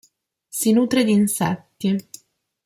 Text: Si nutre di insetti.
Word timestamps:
Si 0.49 0.71
nutre 0.73 1.03
di 1.03 1.11
insetti. 1.11 1.95